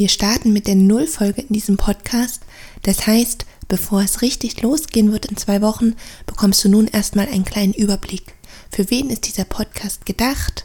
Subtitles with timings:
[0.00, 2.40] Wir starten mit der Nullfolge in diesem Podcast.
[2.84, 7.44] Das heißt, bevor es richtig losgehen wird in zwei Wochen, bekommst du nun erstmal einen
[7.44, 8.32] kleinen Überblick.
[8.72, 10.64] Für wen ist dieser Podcast gedacht?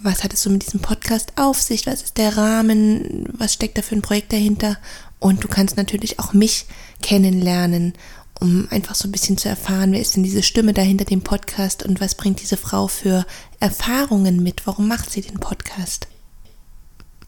[0.00, 1.86] Was hat es so mit diesem Podcast auf sich?
[1.86, 3.28] Was ist der Rahmen?
[3.36, 4.78] Was steckt da für ein Projekt dahinter?
[5.18, 6.64] Und du kannst natürlich auch mich
[7.02, 7.92] kennenlernen
[8.40, 11.82] um einfach so ein bisschen zu erfahren, wer ist denn diese Stimme dahinter dem Podcast
[11.82, 13.26] und was bringt diese Frau für
[13.58, 14.64] Erfahrungen mit?
[14.64, 16.06] Warum macht sie den Podcast?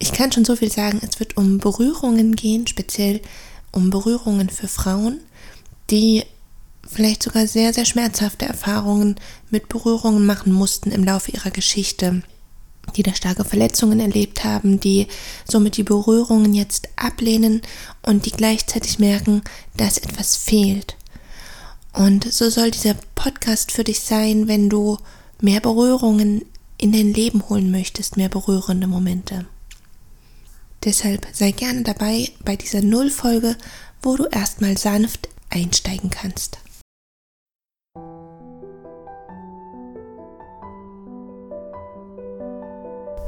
[0.02, 3.20] Ich kann schon so viel sagen, es wird um Berührungen gehen, speziell
[3.70, 5.20] um Berührungen für Frauen,
[5.90, 6.24] die
[6.88, 9.16] vielleicht sogar sehr, sehr schmerzhafte Erfahrungen
[9.50, 12.22] mit Berührungen machen mussten im Laufe ihrer Geschichte,
[12.96, 15.06] die da starke Verletzungen erlebt haben, die
[15.44, 17.60] somit die Berührungen jetzt ablehnen
[18.02, 19.42] und die gleichzeitig merken,
[19.76, 20.96] dass etwas fehlt.
[21.92, 24.96] Und so soll dieser Podcast für dich sein, wenn du
[25.42, 26.46] mehr Berührungen
[26.78, 29.44] in dein Leben holen möchtest, mehr berührende Momente.
[30.84, 33.54] Deshalb sei gerne dabei bei dieser Nullfolge,
[34.00, 36.58] wo du erstmal sanft einsteigen kannst.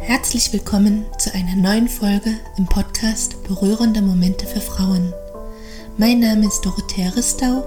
[0.01, 5.13] Herzlich willkommen zu einer neuen Folge im Podcast Berührende Momente für Frauen.
[5.99, 7.65] Mein Name ist Dorothea Ristau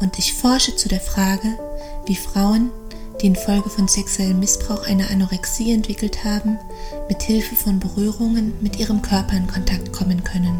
[0.00, 1.58] und ich forsche zu der Frage,
[2.04, 2.70] wie Frauen,
[3.22, 6.58] die infolge von sexuellem Missbrauch eine Anorexie entwickelt haben,
[7.08, 10.58] mit Hilfe von Berührungen mit ihrem Körper in Kontakt kommen können.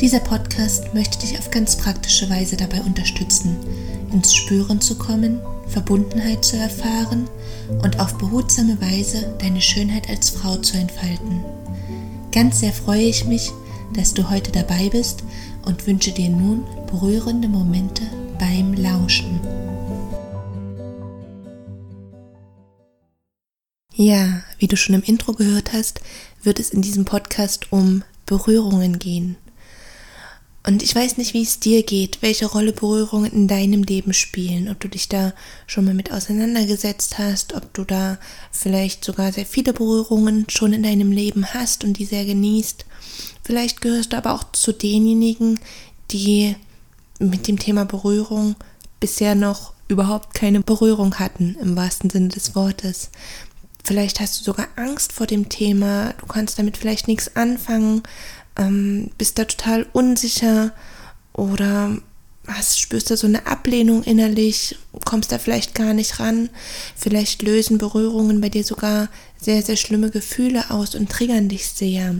[0.00, 3.56] Dieser Podcast möchte dich auf ganz praktische Weise dabei unterstützen,
[4.12, 7.28] ins Spüren zu kommen, Verbundenheit zu erfahren
[7.82, 11.44] und auf behutsame Weise deine Schönheit als Frau zu entfalten.
[12.32, 13.52] Ganz sehr freue ich mich,
[13.94, 15.24] dass du heute dabei bist
[15.64, 18.02] und wünsche dir nun berührende Momente
[18.38, 19.40] beim Lauschen.
[23.98, 26.02] Ja, wie du schon im Intro gehört hast,
[26.42, 29.36] wird es in diesem Podcast um Berührungen gehen.
[30.66, 34.68] Und ich weiß nicht, wie es dir geht, welche Rolle Berührungen in deinem Leben spielen,
[34.68, 35.32] ob du dich da
[35.66, 38.18] schon mal mit auseinandergesetzt hast, ob du da
[38.52, 42.84] vielleicht sogar sehr viele Berührungen schon in deinem Leben hast und die sehr genießt.
[43.44, 45.58] Vielleicht gehörst du aber auch zu denjenigen,
[46.10, 46.54] die
[47.18, 48.56] mit dem Thema Berührung
[49.00, 53.10] bisher noch überhaupt keine Berührung hatten, im wahrsten Sinne des Wortes.
[53.86, 58.02] Vielleicht hast du sogar Angst vor dem Thema, du kannst damit vielleicht nichts anfangen,
[58.56, 60.72] ähm, bist da total unsicher
[61.32, 61.96] oder
[62.48, 66.50] hast, spürst da so eine Ablehnung innerlich, kommst da vielleicht gar nicht ran.
[66.96, 69.08] Vielleicht lösen Berührungen bei dir sogar
[69.40, 72.16] sehr, sehr schlimme Gefühle aus und triggern dich sehr.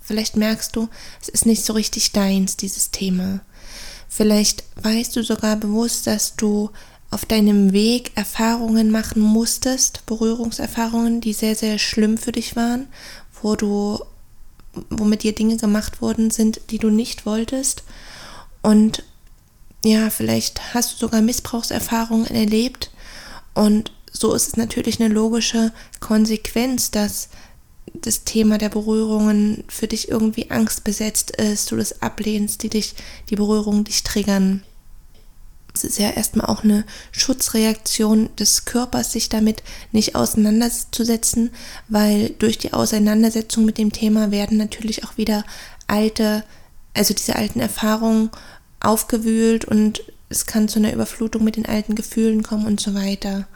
[0.00, 0.88] Vielleicht merkst du,
[1.20, 3.40] es ist nicht so richtig deins, dieses Thema.
[4.08, 6.70] Vielleicht weißt du sogar bewusst, dass du
[7.14, 12.88] auf deinem Weg Erfahrungen machen musstest, Berührungserfahrungen, die sehr, sehr schlimm für dich waren,
[13.40, 14.00] wo du,
[14.90, 17.84] wo mit dir Dinge gemacht worden sind, die du nicht wolltest.
[18.62, 19.04] Und
[19.84, 22.90] ja, vielleicht hast du sogar Missbrauchserfahrungen erlebt.
[23.54, 27.28] Und so ist es natürlich eine logische Konsequenz, dass
[27.92, 32.96] das Thema der Berührungen für dich irgendwie angstbesetzt ist, du das ablehnst, die dich,
[33.30, 34.64] die Berührungen dich triggern.
[35.74, 41.50] Es ist ja erstmal auch eine Schutzreaktion des Körpers, sich damit nicht auseinanderzusetzen,
[41.88, 45.44] weil durch die Auseinandersetzung mit dem Thema werden natürlich auch wieder
[45.88, 46.44] alte,
[46.94, 48.30] also diese alten Erfahrungen
[48.78, 53.48] aufgewühlt und es kann zu einer Überflutung mit den alten Gefühlen kommen und so weiter.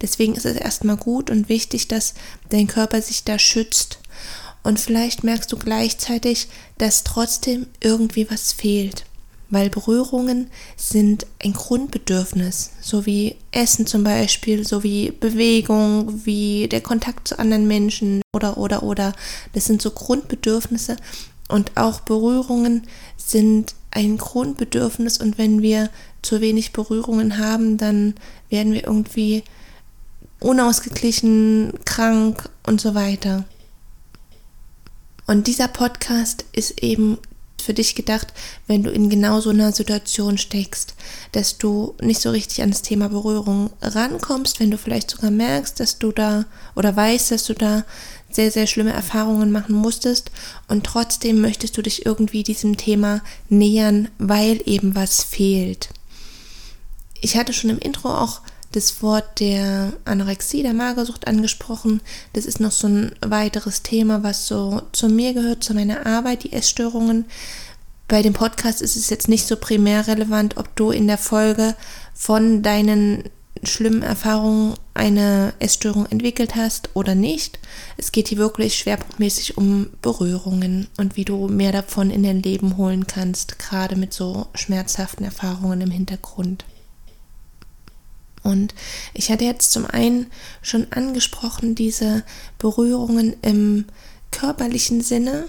[0.00, 2.14] Deswegen ist es erstmal gut und wichtig, dass
[2.50, 3.98] dein Körper sich da schützt.
[4.62, 6.48] Und vielleicht merkst du gleichzeitig,
[6.78, 9.04] dass trotzdem irgendwie was fehlt.
[9.54, 16.80] Weil Berührungen sind ein Grundbedürfnis, so wie Essen zum Beispiel, so wie Bewegung, wie der
[16.80, 19.12] Kontakt zu anderen Menschen oder oder oder.
[19.52, 20.96] Das sind so Grundbedürfnisse
[21.48, 22.82] und auch Berührungen
[23.16, 25.88] sind ein Grundbedürfnis und wenn wir
[26.20, 28.14] zu wenig Berührungen haben, dann
[28.50, 29.44] werden wir irgendwie
[30.40, 33.44] unausgeglichen, krank und so weiter.
[35.26, 37.18] Und dieser Podcast ist eben
[37.64, 38.32] für dich gedacht,
[38.66, 40.94] wenn du in genau so einer Situation steckst,
[41.32, 45.98] dass du nicht so richtig ans Thema Berührung rankommst, wenn du vielleicht sogar merkst, dass
[45.98, 46.44] du da
[46.76, 47.84] oder weißt, dass du da
[48.30, 50.30] sehr, sehr schlimme Erfahrungen machen musstest
[50.68, 55.90] und trotzdem möchtest du dich irgendwie diesem Thema nähern, weil eben was fehlt.
[57.20, 58.40] Ich hatte schon im Intro auch
[58.74, 62.00] das Wort der Anorexie, der Magersucht angesprochen.
[62.32, 66.42] Das ist noch so ein weiteres Thema, was so zu mir gehört, zu meiner Arbeit,
[66.42, 67.24] die Essstörungen.
[68.08, 71.74] Bei dem Podcast ist es jetzt nicht so primär relevant, ob du in der Folge
[72.14, 73.24] von deinen
[73.62, 77.60] schlimmen Erfahrungen eine Essstörung entwickelt hast oder nicht.
[77.96, 82.76] Es geht hier wirklich schwerpunktmäßig um Berührungen und wie du mehr davon in dein Leben
[82.76, 86.64] holen kannst, gerade mit so schmerzhaften Erfahrungen im Hintergrund.
[88.44, 88.74] Und
[89.14, 90.26] ich hatte jetzt zum einen
[90.62, 92.22] schon angesprochen, diese
[92.58, 93.86] Berührungen im
[94.30, 95.46] körperlichen Sinne.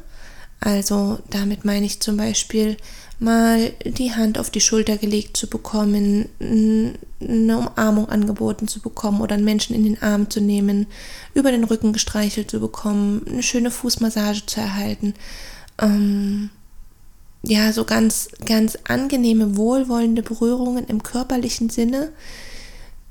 [0.61, 2.77] Also damit meine ich zum Beispiel
[3.19, 9.35] mal die Hand auf die Schulter gelegt zu bekommen, eine Umarmung angeboten zu bekommen oder
[9.35, 10.87] einen Menschen in den Arm zu nehmen,
[11.33, 15.13] über den Rücken gestreichelt zu bekommen, eine schöne Fußmassage zu erhalten.
[15.79, 16.49] Ähm,
[17.43, 22.11] ja, so ganz, ganz angenehme, wohlwollende Berührungen im körperlichen Sinne,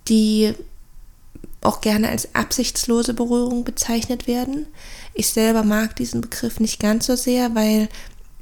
[0.09, 0.55] die
[1.62, 4.67] auch gerne als absichtslose Berührung bezeichnet werden.
[5.15, 7.89] Ich selber mag diesen Begriff nicht ganz so sehr, weil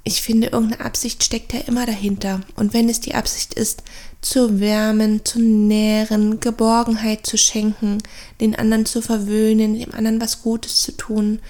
[0.05, 2.41] ich finde, irgendeine Absicht steckt ja immer dahinter.
[2.57, 3.85] Und wenn es die Absicht ist,
[4.21, 7.99] zu wärmen, zu nähren, Geborgenheit zu schenken,
[8.41, 11.41] den anderen zu verwöhnen, dem anderen was Gutes zu tun,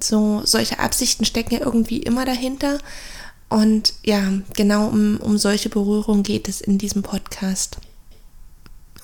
[0.00, 2.78] so solche Absichten stecken ja irgendwie immer dahinter.
[3.50, 4.22] Und ja,
[4.56, 7.78] genau um, um solche Berührungen geht es in diesem Podcast.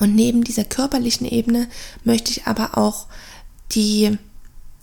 [0.01, 1.69] Und neben dieser körperlichen Ebene
[2.05, 3.07] möchte ich aber auch
[3.73, 4.19] die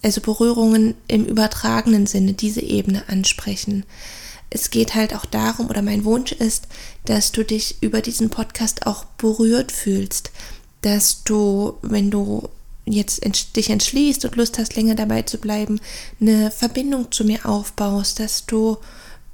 [0.04, 3.86] also Berührungen im übertragenen Sinne, diese Ebene ansprechen.
[4.50, 6.68] Es geht halt auch darum, oder mein Wunsch ist,
[7.06, 10.32] dass du dich über diesen Podcast auch berührt fühlst,
[10.82, 12.50] dass du, wenn du
[12.86, 13.24] jetzt
[13.56, 15.80] dich entschließt und Lust hast, länger dabei zu bleiben,
[16.20, 18.78] eine Verbindung zu mir aufbaust, dass du,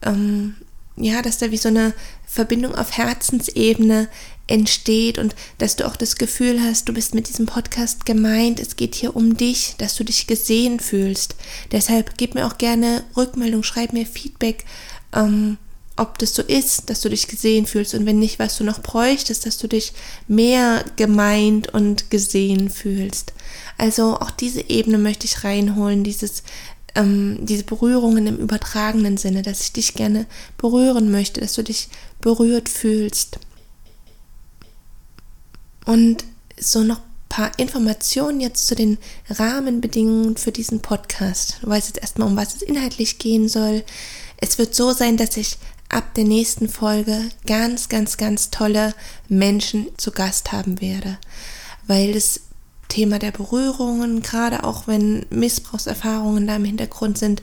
[0.03, 0.56] ähm,
[0.97, 1.94] ja, dass da wie so eine
[2.25, 4.09] Verbindung auf Herzensebene
[4.48, 8.76] entsteht und dass du auch das Gefühl hast, du bist mit diesem Podcast gemeint, es
[8.76, 11.36] geht hier um dich, dass du dich gesehen fühlst.
[11.72, 14.66] Deshalb gib mir auch gerne Rückmeldung, schreib mir Feedback,
[15.14, 15.58] ähm,
[15.98, 18.82] ob das so ist, dass du dich gesehen fühlst und wenn nicht, was du noch
[18.82, 19.94] bräuchtest, dass du dich
[20.28, 23.34] mehr gemeint und gesehen fühlst.
[23.78, 26.44] Also auch diese Ebene möchte ich reinholen, dieses
[26.96, 30.26] ähm, diese Berührungen im übertragenen Sinne, dass ich dich gerne
[30.58, 31.90] berühren möchte, dass du dich
[32.22, 33.40] berührt fühlst.
[35.88, 36.25] Und
[36.60, 38.98] so noch ein paar Informationen jetzt zu den
[39.30, 41.60] Rahmenbedingungen für diesen Podcast.
[41.62, 43.84] Du weißt jetzt erstmal, um was es inhaltlich gehen soll.
[44.36, 45.57] Es wird so sein, dass ich
[45.88, 48.94] ab der nächsten Folge ganz, ganz, ganz tolle
[49.30, 51.18] Menschen zu Gast haben werde,
[51.88, 52.42] weil das
[52.89, 57.42] Thema der Berührungen, gerade auch wenn Missbrauchserfahrungen da im Hintergrund sind,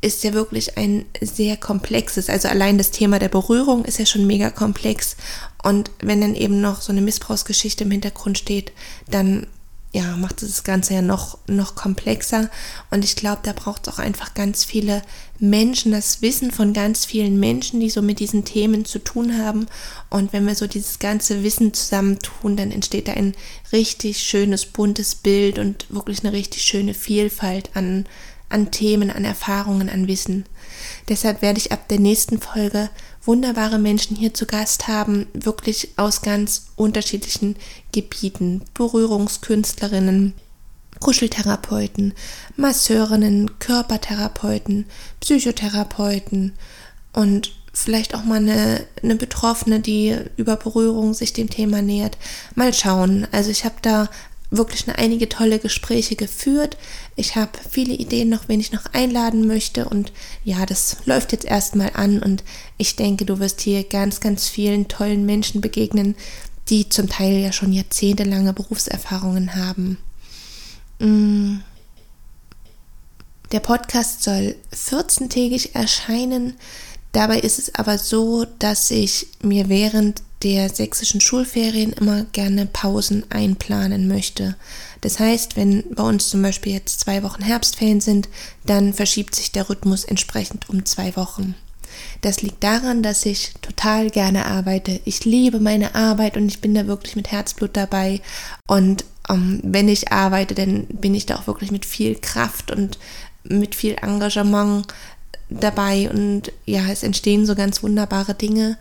[0.00, 2.28] ist ja wirklich ein sehr komplexes.
[2.28, 5.16] Also allein das Thema der Berührung ist ja schon mega komplex.
[5.62, 8.72] Und wenn dann eben noch so eine Missbrauchsgeschichte im Hintergrund steht,
[9.10, 9.46] dann
[9.92, 12.50] ja, macht das Ganze ja noch, noch komplexer.
[12.90, 15.02] Und ich glaube, da braucht es auch einfach ganz viele
[15.38, 19.66] Menschen, das Wissen von ganz vielen Menschen, die so mit diesen Themen zu tun haben.
[20.10, 23.34] Und wenn wir so dieses ganze Wissen zusammentun, dann entsteht da ein
[23.72, 28.04] richtig schönes, buntes Bild und wirklich eine richtig schöne Vielfalt an,
[28.50, 30.44] an Themen, an Erfahrungen, an Wissen.
[31.08, 32.90] Deshalb werde ich ab der nächsten Folge
[33.28, 37.56] wunderbare Menschen hier zu Gast haben, wirklich aus ganz unterschiedlichen
[37.92, 38.62] Gebieten.
[38.72, 40.32] Berührungskünstlerinnen,
[40.98, 42.14] Kuscheltherapeuten,
[42.56, 44.86] Masseurinnen, Körpertherapeuten,
[45.20, 46.54] Psychotherapeuten
[47.12, 52.16] und vielleicht auch mal eine, eine Betroffene, die über Berührung sich dem Thema nähert.
[52.54, 53.28] Mal schauen.
[53.30, 54.08] Also ich habe da
[54.50, 56.76] wirklich eine, einige tolle Gespräche geführt.
[57.16, 59.88] Ich habe viele Ideen noch, wen ich noch einladen möchte.
[59.88, 60.12] Und
[60.44, 62.20] ja, das läuft jetzt erstmal an.
[62.20, 62.44] Und
[62.78, 66.14] ich denke, du wirst hier ganz, ganz vielen tollen Menschen begegnen,
[66.68, 69.98] die zum Teil ja schon jahrzehntelange Berufserfahrungen haben.
[70.98, 71.58] Mm.
[73.52, 76.54] Der Podcast soll 14-tägig erscheinen.
[77.12, 83.24] Dabei ist es aber so, dass ich mir während der sächsischen Schulferien immer gerne Pausen
[83.30, 84.56] einplanen möchte.
[85.00, 88.28] Das heißt, wenn bei uns zum Beispiel jetzt zwei Wochen Herbstferien sind,
[88.64, 91.54] dann verschiebt sich der Rhythmus entsprechend um zwei Wochen.
[92.20, 95.00] Das liegt daran, dass ich total gerne arbeite.
[95.04, 98.20] Ich liebe meine Arbeit und ich bin da wirklich mit Herzblut dabei.
[98.66, 102.98] Und ähm, wenn ich arbeite, dann bin ich da auch wirklich mit viel Kraft und
[103.44, 104.86] mit viel Engagement
[105.48, 106.10] dabei.
[106.10, 108.76] Und ja, es entstehen so ganz wunderbare Dinge.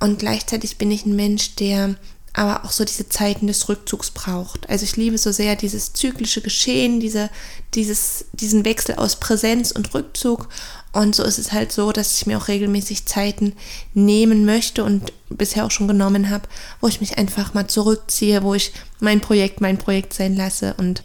[0.00, 1.96] Und gleichzeitig bin ich ein Mensch, der
[2.36, 4.68] aber auch so diese Zeiten des Rückzugs braucht.
[4.68, 7.30] Also ich liebe so sehr dieses zyklische Geschehen, diese,
[7.74, 10.48] dieses, diesen Wechsel aus Präsenz und Rückzug.
[10.92, 13.54] Und so ist es halt so, dass ich mir auch regelmäßig Zeiten
[13.94, 16.48] nehmen möchte und bisher auch schon genommen habe,
[16.80, 21.04] wo ich mich einfach mal zurückziehe, wo ich mein Projekt mein Projekt sein lasse und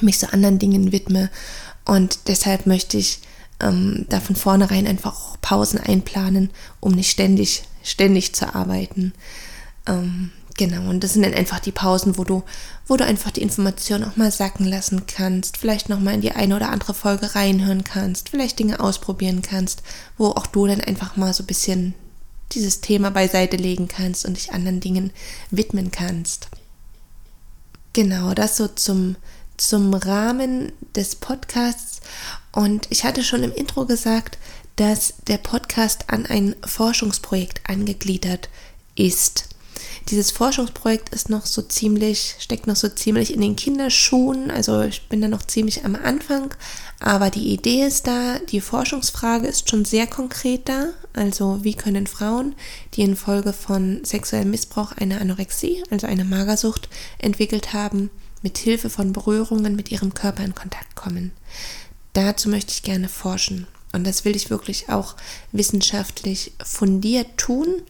[0.00, 1.28] mich so anderen Dingen widme.
[1.84, 3.18] Und deshalb möchte ich
[3.60, 6.50] ähm, da von vornherein einfach auch Pausen einplanen,
[6.80, 9.12] um nicht ständig, ständig zu arbeiten.
[9.86, 12.42] Ähm, Genau, und das sind dann einfach die Pausen, wo du,
[12.86, 16.56] wo du einfach die Information auch mal sacken lassen kannst, vielleicht nochmal in die eine
[16.56, 19.82] oder andere Folge reinhören kannst, vielleicht Dinge ausprobieren kannst,
[20.18, 21.94] wo auch du dann einfach mal so ein bisschen
[22.52, 25.10] dieses Thema beiseite legen kannst und dich anderen Dingen
[25.50, 26.48] widmen kannst.
[27.94, 29.16] Genau, das so zum,
[29.56, 32.00] zum Rahmen des Podcasts.
[32.52, 34.36] Und ich hatte schon im Intro gesagt,
[34.76, 38.48] dass der Podcast an ein Forschungsprojekt angegliedert
[38.94, 39.48] ist.
[40.08, 44.50] Dieses Forschungsprojekt ist noch so ziemlich, steckt noch so ziemlich in den Kinderschuhen.
[44.50, 46.54] Also ich bin da noch ziemlich am Anfang.
[46.98, 50.86] Aber die Idee ist da, die Forschungsfrage ist schon sehr konkret da.
[51.12, 52.54] Also wie können Frauen,
[52.94, 56.88] die infolge von sexuellem Missbrauch eine Anorexie, also eine Magersucht,
[57.18, 58.10] entwickelt haben,
[58.42, 61.32] mit Hilfe von Berührungen mit ihrem Körper in Kontakt kommen.
[62.12, 63.66] Dazu möchte ich gerne forschen.
[63.92, 65.16] Und das will ich wirklich auch
[65.52, 67.82] wissenschaftlich fundiert tun.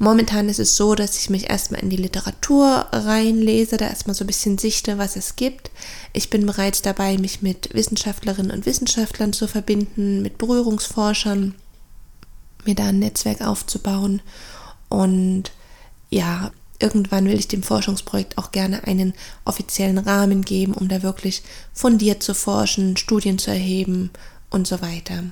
[0.00, 4.22] Momentan ist es so, dass ich mich erstmal in die Literatur reinlese, da erstmal so
[4.22, 5.72] ein bisschen sichte, was es gibt.
[6.12, 11.56] Ich bin bereits dabei, mich mit Wissenschaftlerinnen und Wissenschaftlern zu verbinden, mit Berührungsforschern,
[12.64, 14.22] mir da ein Netzwerk aufzubauen.
[14.88, 15.50] Und
[16.10, 19.14] ja, irgendwann will ich dem Forschungsprojekt auch gerne einen
[19.44, 21.42] offiziellen Rahmen geben, um da wirklich
[21.72, 24.10] fundiert zu forschen, Studien zu erheben
[24.50, 25.24] und so weiter.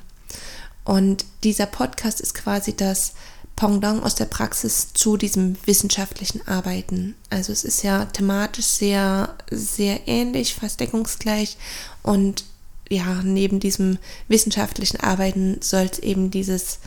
[0.84, 3.14] Und dieser Podcast ist quasi das
[3.56, 7.14] Pendant aus der Praxis zu diesem wissenschaftlichen Arbeiten.
[7.30, 11.56] Also es ist ja thematisch sehr, sehr ähnlich, fast deckungsgleich.
[12.02, 12.44] Und
[12.90, 16.80] ja, neben diesem wissenschaftlichen Arbeiten soll es eben dieses,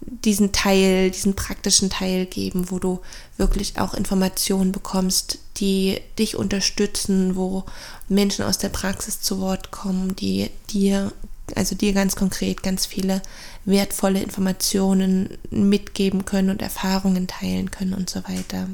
[0.00, 3.00] diesen Teil, diesen praktischen Teil geben, wo du
[3.36, 7.64] wirklich auch Informationen bekommst, die dich unterstützen, wo
[8.08, 11.12] Menschen aus der Praxis zu Wort kommen, die dir
[11.54, 13.22] also dir ganz konkret ganz viele
[13.64, 18.68] wertvolle Informationen mitgeben können und Erfahrungen teilen können und so weiter.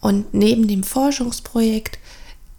[0.00, 1.98] Und neben dem Forschungsprojekt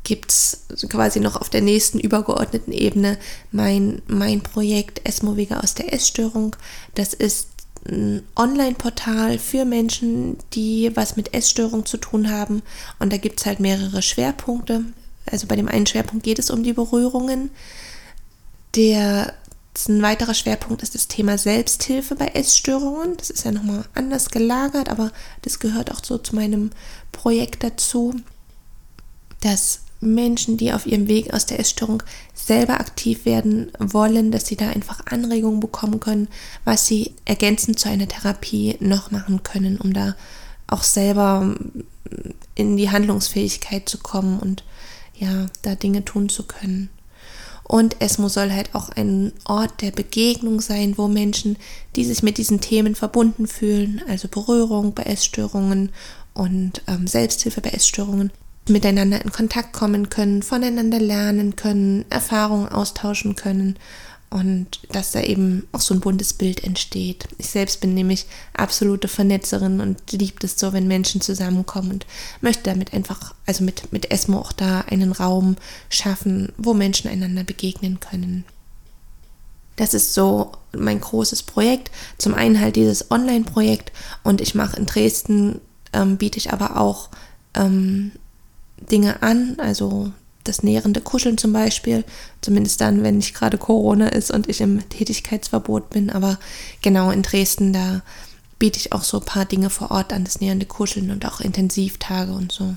[0.04, 3.18] gibt es quasi noch auf der nächsten übergeordneten Ebene
[3.52, 6.56] mein, mein Projekt Essmowiger aus der Essstörung.
[6.96, 7.48] Das ist
[7.88, 12.62] ein Online-Portal für Menschen, die was mit Essstörung zu tun haben.
[13.00, 14.86] Und da gibt es halt mehrere Schwerpunkte.
[15.26, 17.52] Also bei dem einen Schwerpunkt geht es um die Berührungen.
[18.76, 19.34] Der
[19.88, 23.16] ein weiterer Schwerpunkt ist das Thema Selbsthilfe bei Essstörungen.
[23.18, 25.12] Das ist ja nochmal anders gelagert, aber
[25.44, 26.72] das gehört auch so zu meinem
[27.12, 28.16] Projekt dazu,
[29.40, 34.56] dass Menschen, die auf ihrem Weg aus der Essstörung selber aktiv werden wollen, dass sie
[34.56, 36.28] da einfach Anregungen bekommen können,
[36.66, 40.16] was sie ergänzend zu einer Therapie noch machen können, um da
[40.68, 41.56] auch selber
[42.56, 44.64] in die Handlungsfähigkeit zu kommen und
[45.16, 46.90] ja, da Dinge tun zu können.
[47.64, 51.58] Und ESMO soll halt auch ein Ort der Begegnung sein, wo Menschen,
[51.96, 55.92] die sich mit diesen Themen verbunden fühlen, also Berührung bei Essstörungen
[56.34, 58.32] und ähm, Selbsthilfe bei Essstörungen,
[58.68, 63.78] miteinander in Kontakt kommen können, voneinander lernen können, Erfahrungen austauschen können
[64.32, 67.28] und dass da eben auch so ein buntes Bild entsteht.
[67.38, 72.06] Ich selbst bin nämlich absolute Vernetzerin und liebt es so, wenn Menschen zusammenkommen und
[72.40, 75.58] möchte damit einfach, also mit, mit ESMO auch da einen Raum
[75.90, 78.46] schaffen, wo Menschen einander begegnen können.
[79.76, 81.92] Das ist so mein großes Projekt.
[82.18, 83.92] Zum einen halt dieses Online-Projekt
[84.24, 85.60] und ich mache in Dresden,
[85.92, 87.10] ähm, biete ich aber auch
[87.54, 88.14] ähm,
[88.80, 92.04] Dinge an, also das nährende Kuscheln zum Beispiel,
[92.42, 96.40] zumindest dann, wenn nicht gerade Corona ist und ich im Tätigkeitsverbot bin, aber
[96.82, 98.02] genau in Dresden, da
[98.60, 101.42] biete ich auch so ein paar Dinge vor Ort an, das nährende Kuscheln und auch
[101.42, 102.76] Intensivtage und so.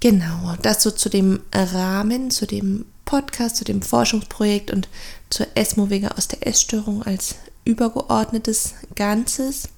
[0.00, 4.88] Genau, das so zu dem Rahmen, zu dem Podcast, zu dem Forschungsprojekt und
[5.30, 9.68] zur Essmovega aus der Essstörung als übergeordnetes Ganzes.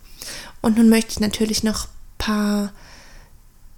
[0.63, 2.73] Und nun möchte ich natürlich noch ein paar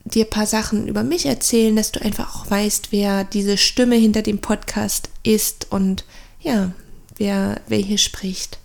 [0.07, 3.97] dir ein paar Sachen über mich erzählen, dass du einfach auch weißt, wer diese Stimme
[3.97, 6.05] hinter dem Podcast ist und
[6.41, 6.73] ja,
[7.17, 8.59] wer, wer hier spricht.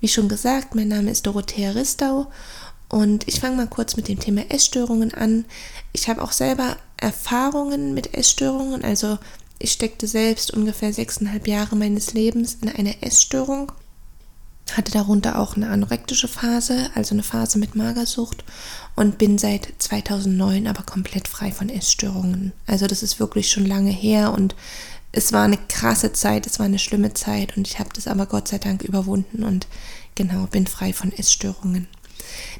[0.00, 2.26] Wie schon gesagt, mein Name ist Dorothea Ristau
[2.88, 5.44] und ich fange mal kurz mit dem Thema Essstörungen an.
[5.92, 9.18] Ich habe auch selber Erfahrungen mit Essstörungen, also
[9.60, 13.70] ich steckte selbst ungefähr sechseinhalb Jahre meines Lebens in einer Essstörung
[14.70, 18.44] hatte darunter auch eine anorektische Phase, also eine Phase mit Magersucht
[18.94, 22.52] und bin seit 2009 aber komplett frei von Essstörungen.
[22.66, 24.54] Also das ist wirklich schon lange her und
[25.12, 28.26] es war eine krasse Zeit, es war eine schlimme Zeit und ich habe das aber
[28.26, 29.66] Gott sei Dank überwunden und
[30.14, 31.86] genau bin frei von Essstörungen.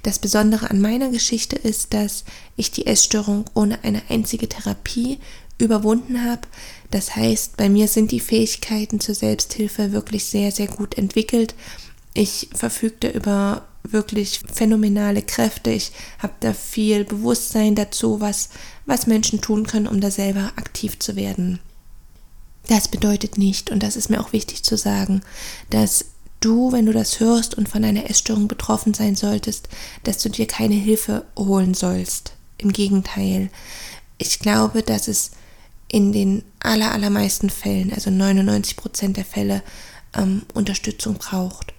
[0.02, 2.24] Das Besondere an meiner Geschichte ist, dass
[2.56, 5.18] ich die Essstörung ohne eine einzige Therapie
[5.58, 6.42] überwunden habe.
[6.90, 11.54] Das heißt, bei mir sind die Fähigkeiten zur Selbsthilfe wirklich sehr, sehr gut entwickelt
[12.14, 15.70] ich verfügte über wirklich phänomenale Kräfte.
[15.70, 18.50] Ich habe da viel Bewusstsein dazu, was,
[18.86, 21.58] was Menschen tun können, um da selber aktiv zu werden.
[22.68, 25.22] Das bedeutet nicht, und das ist mir auch wichtig zu sagen,
[25.70, 26.06] dass
[26.40, 29.68] du, wenn du das hörst und von einer Essstörung betroffen sein solltest,
[30.04, 32.34] dass du dir keine Hilfe holen sollst.
[32.58, 33.50] Im Gegenteil.
[34.18, 35.32] Ich glaube, dass es
[35.88, 39.62] in den aller, allermeisten Fällen, also 99 Prozent der Fälle,
[40.14, 41.71] ähm, Unterstützung braucht.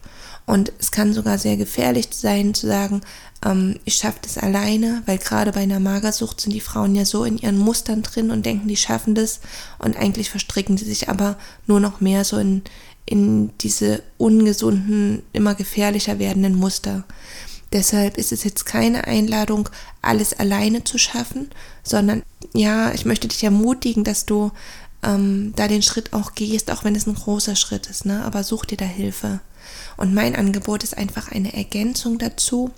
[0.46, 3.02] Und es kann sogar sehr gefährlich sein zu sagen,
[3.46, 7.24] ähm, ich schaffe das alleine, weil gerade bei einer Magersucht sind die Frauen ja so
[7.24, 9.40] in ihren Mustern drin und denken, die schaffen das
[9.80, 12.62] und eigentlich verstricken sie sich aber nur noch mehr so in,
[13.06, 17.06] in diese ungesunden, immer gefährlicher werdenden Muster.
[17.72, 19.68] Deshalb ist es jetzt keine Einladung,
[20.02, 21.50] alles alleine zu schaffen,
[21.84, 22.22] sondern
[22.54, 24.52] ja, ich möchte dich ermutigen, dass du
[25.04, 28.24] ähm, da den Schritt auch gehst, auch wenn es ein großer Schritt ist, ne?
[28.26, 29.40] aber such dir da Hilfe.
[29.98, 32.72] Und mein Angebot ist einfach eine Ergänzung dazu,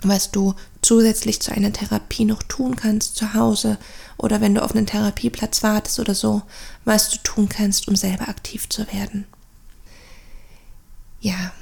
[0.00, 3.78] was du zusätzlich zu einer Therapie noch tun kannst zu Hause
[4.16, 6.42] oder wenn du auf einen Therapieplatz wartest oder so,
[6.84, 9.26] was du tun kannst, um selber aktiv zu werden.
[11.20, 11.52] Ja,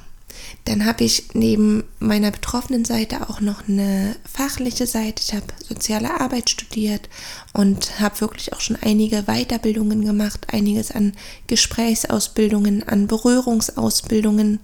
[0.65, 5.23] dann habe ich neben meiner betroffenen Seite auch noch eine fachliche Seite.
[5.27, 7.09] Ich habe soziale Arbeit studiert
[7.53, 11.13] und habe wirklich auch schon einige Weiterbildungen gemacht, einiges an
[11.47, 14.61] Gesprächsausbildungen, an Berührungsausbildungen.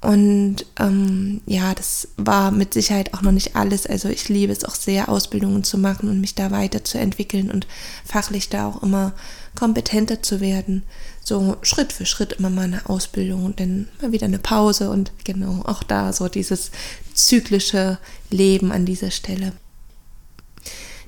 [0.00, 3.84] Und ähm, ja, das war mit Sicherheit auch noch nicht alles.
[3.84, 7.66] Also ich liebe es auch sehr, Ausbildungen zu machen und mich da weiterzuentwickeln und
[8.04, 9.12] fachlich da auch immer
[9.58, 10.84] kompetenter zu werden
[11.28, 15.12] so Schritt für Schritt immer mal eine Ausbildung und dann mal wieder eine Pause und
[15.24, 16.70] genau auch da so dieses
[17.12, 17.98] zyklische
[18.30, 19.52] Leben an dieser Stelle.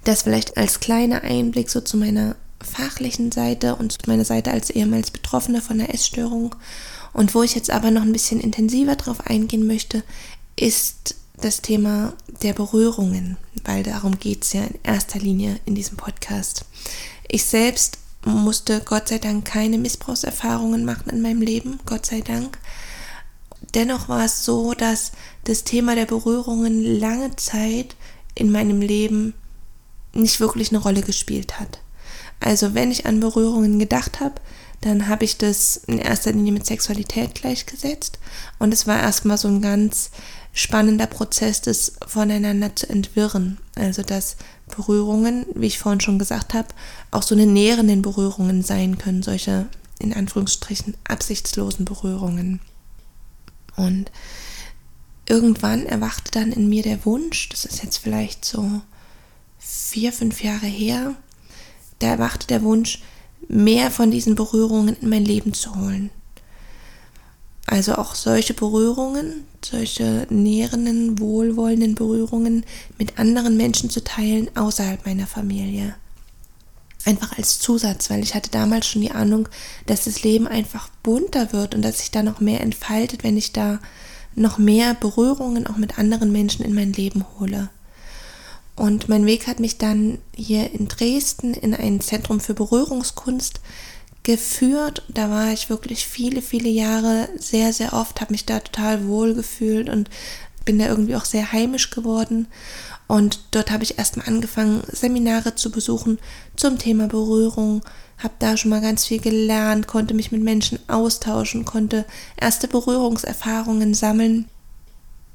[0.04, 4.70] Das vielleicht als kleiner Einblick so zu meiner fachlichen Seite und zu meiner Seite als
[4.70, 6.54] ehemals Betroffene von der Essstörung.
[7.12, 10.02] Und wo ich jetzt aber noch ein bisschen intensiver drauf eingehen möchte,
[10.56, 15.96] ist das Thema der Berührungen, weil darum geht es ja in erster Linie in diesem
[15.96, 16.66] Podcast.
[17.28, 22.58] Ich selbst musste Gott sei Dank keine Missbrauchserfahrungen machen in meinem Leben, Gott sei Dank.
[23.74, 25.12] Dennoch war es so, dass
[25.44, 27.96] das Thema der Berührungen lange Zeit
[28.34, 29.34] in meinem Leben
[30.12, 31.80] nicht wirklich eine Rolle gespielt hat.
[32.40, 34.34] Also wenn ich an Berührungen gedacht habe,
[34.80, 38.18] dann habe ich das in erster Linie mit Sexualität gleichgesetzt
[38.58, 40.10] und es war erstmal so ein ganz
[40.52, 43.58] spannender Prozess, das voneinander zu entwirren.
[43.76, 44.36] Also dass
[44.74, 46.68] Berührungen, wie ich vorhin schon gesagt habe,
[47.10, 49.66] auch so eine nährenden Berührungen sein können, solche
[49.98, 52.60] in Anführungsstrichen absichtslosen Berührungen.
[53.76, 54.10] Und
[55.28, 58.80] irgendwann erwachte dann in mir der Wunsch, das ist jetzt vielleicht so
[59.58, 61.14] vier, fünf Jahre her,
[61.98, 63.02] da erwachte der Wunsch,
[63.48, 66.10] mehr von diesen Berührungen in mein Leben zu holen.
[67.70, 72.66] Also auch solche Berührungen, solche nährenden, wohlwollenden Berührungen
[72.98, 75.94] mit anderen Menschen zu teilen außerhalb meiner Familie.
[77.04, 79.48] Einfach als Zusatz, weil ich hatte damals schon die Ahnung,
[79.86, 83.52] dass das Leben einfach bunter wird und dass sich da noch mehr entfaltet, wenn ich
[83.52, 83.78] da
[84.34, 87.70] noch mehr Berührungen auch mit anderen Menschen in mein Leben hole.
[88.74, 93.60] Und mein Weg hat mich dann hier in Dresden in ein Zentrum für Berührungskunst
[94.22, 95.02] geführt.
[95.08, 99.34] Da war ich wirklich viele, viele Jahre sehr, sehr oft, habe mich da total wohl
[99.34, 100.10] gefühlt und
[100.64, 102.46] bin da irgendwie auch sehr heimisch geworden.
[103.06, 106.18] Und dort habe ich erstmal angefangen, Seminare zu besuchen
[106.54, 107.82] zum Thema Berührung,
[108.18, 112.04] habe da schon mal ganz viel gelernt, konnte mich mit Menschen austauschen, konnte
[112.36, 114.48] erste Berührungserfahrungen sammeln.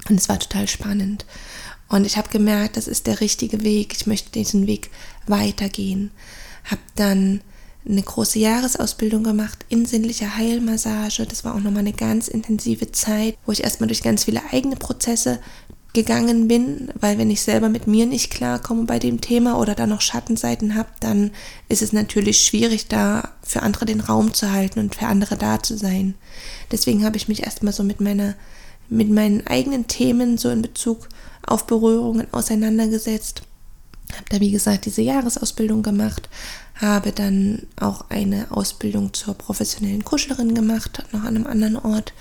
[0.08, 1.26] Und es war total spannend.
[1.88, 3.94] Und ich habe gemerkt, das ist der richtige Weg.
[3.96, 4.90] Ich möchte diesen Weg
[5.26, 6.10] weitergehen.
[6.64, 7.42] Habe dann
[7.88, 11.26] eine große Jahresausbildung gemacht in sinnlicher Heilmassage.
[11.26, 14.76] Das war auch nochmal eine ganz intensive Zeit, wo ich erstmal durch ganz viele eigene
[14.76, 15.38] Prozesse
[15.92, 19.86] gegangen bin, weil wenn ich selber mit mir nicht klarkomme bei dem Thema oder da
[19.86, 21.30] noch Schattenseiten habe, dann
[21.70, 25.62] ist es natürlich schwierig, da für andere den Raum zu halten und für andere da
[25.62, 26.14] zu sein.
[26.70, 28.34] Deswegen habe ich mich erstmal so mit meiner
[28.88, 31.08] mit meinen eigenen Themen so in Bezug
[31.44, 33.42] auf Berührungen auseinandergesetzt.
[34.12, 36.28] Habe da wie gesagt diese Jahresausbildung gemacht,
[36.76, 42.12] habe dann auch eine Ausbildung zur professionellen Kuschlerin gemacht, noch an einem anderen Ort.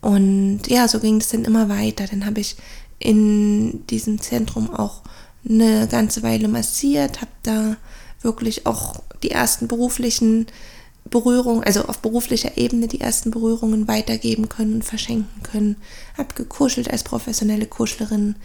[0.00, 2.06] Und ja, so ging es dann immer weiter.
[2.06, 2.56] Dann habe ich
[2.98, 5.02] in diesem Zentrum auch
[5.48, 7.76] eine ganze Weile massiert, habe da
[8.22, 10.46] wirklich auch die ersten beruflichen
[11.10, 15.76] Berührung, also auf beruflicher Ebene die ersten Berührungen weitergeben können und verschenken können.
[16.16, 18.36] Hab gekuschelt als professionelle Kuschlerin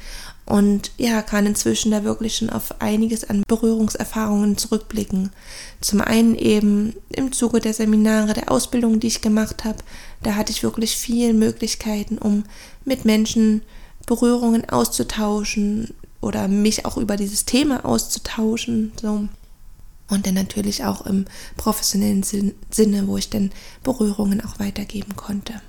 [0.50, 5.30] und ja, kann inzwischen da wirklich schon auf einiges an Berührungserfahrungen zurückblicken.
[5.80, 9.78] Zum einen eben im Zuge der Seminare, der Ausbildung, die ich gemacht habe,
[10.24, 12.46] da hatte ich wirklich viele Möglichkeiten, um
[12.84, 13.62] mit Menschen
[14.08, 18.92] Berührungen auszutauschen oder mich auch über dieses Thema auszutauschen.
[19.00, 19.28] So.
[20.10, 21.26] Und dann natürlich auch im
[21.58, 23.52] professionellen Sinne, wo ich dann
[23.84, 25.62] Berührungen auch weitergeben konnte.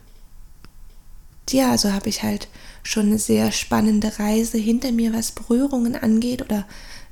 [1.53, 2.49] Ja, so habe ich halt
[2.83, 6.43] schon eine sehr spannende Reise hinter mir, was Berührungen angeht.
[6.43, 6.67] Oder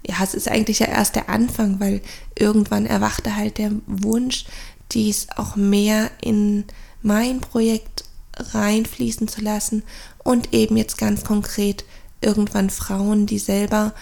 [0.07, 2.01] ja, es ist eigentlich ja erst der Anfang, weil
[2.39, 4.45] irgendwann erwachte halt der Wunsch,
[4.93, 6.65] dies auch mehr in
[7.03, 8.05] mein Projekt
[8.37, 9.83] reinfließen zu lassen
[10.25, 11.85] und eben jetzt ganz konkret
[12.21, 13.93] irgendwann Frauen, die selber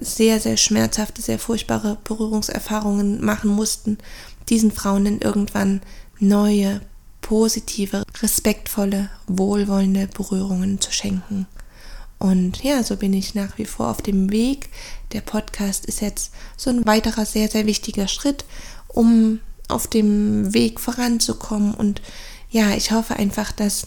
[0.00, 3.98] sehr, sehr schmerzhafte, sehr furchtbare Berührungserfahrungen machen mussten,
[4.48, 5.80] diesen Frauen dann irgendwann
[6.18, 6.80] neue,
[7.24, 11.46] positive, respektvolle, wohlwollende Berührungen zu schenken.
[12.18, 14.68] Und ja, so bin ich nach wie vor auf dem Weg.
[15.12, 18.44] Der Podcast ist jetzt so ein weiterer sehr, sehr wichtiger Schritt,
[18.88, 21.72] um auf dem Weg voranzukommen.
[21.74, 22.02] Und
[22.50, 23.86] ja, ich hoffe einfach, dass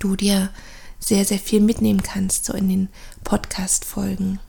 [0.00, 0.50] du dir
[0.98, 2.88] sehr, sehr viel mitnehmen kannst, so in den
[3.22, 4.40] Podcast-Folgen.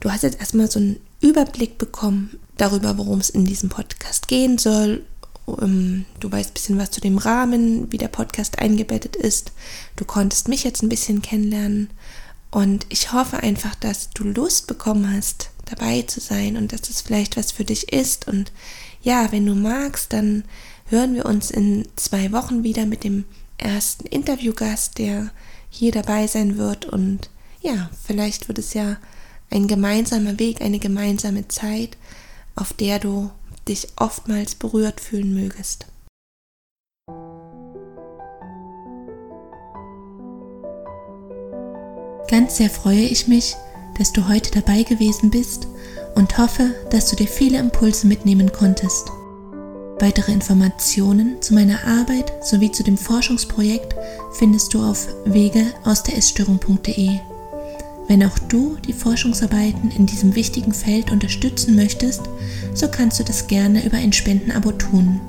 [0.00, 4.58] Du hast jetzt erstmal so einen Überblick bekommen darüber, worum es in diesem Podcast gehen
[4.58, 5.04] soll.
[5.60, 9.52] Ähm, du weißt ein bisschen was zu dem Rahmen, wie der Podcast eingebettet ist.
[9.96, 11.90] Du konntest mich jetzt ein bisschen kennenlernen.
[12.50, 17.00] Und ich hoffe einfach, dass du Lust bekommen hast, dabei zu sein und dass das
[17.00, 18.28] vielleicht was für dich ist.
[18.28, 18.52] Und
[19.02, 20.44] ja, wenn du magst, dann
[20.86, 23.24] hören wir uns in zwei Wochen wieder mit dem
[23.56, 25.30] ersten Interviewgast, der
[25.70, 26.84] hier dabei sein wird.
[26.84, 27.30] Und
[27.62, 28.98] ja, vielleicht wird es ja
[29.50, 31.96] ein gemeinsamer Weg, eine gemeinsame Zeit,
[32.54, 33.30] auf der du
[33.68, 35.86] dich oftmals berührt fühlen mögest.
[42.28, 43.56] Ganz sehr freue ich mich,
[43.98, 45.68] dass du heute dabei gewesen bist
[46.14, 49.10] und hoffe, dass du dir viele Impulse mitnehmen konntest.
[49.98, 53.94] Weitere Informationen zu meiner Arbeit sowie zu dem Forschungsprojekt
[54.32, 57.20] findest du auf wege aus der Essstörung.de.
[58.08, 62.22] Wenn auch du die Forschungsarbeiten in diesem wichtigen Feld unterstützen möchtest,
[62.74, 65.20] so kannst du das gerne über ein Spendenabo tun.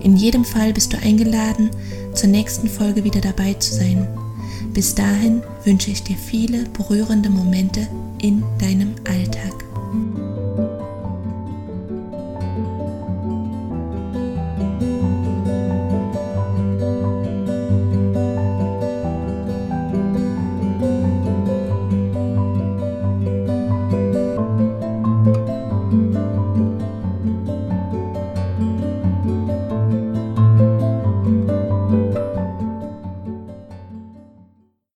[0.00, 1.70] In jedem Fall bist du eingeladen,
[2.14, 4.06] zur nächsten Folge wieder dabei zu sein.
[4.72, 7.88] Bis dahin wünsche ich dir viele berührende Momente
[8.20, 8.42] in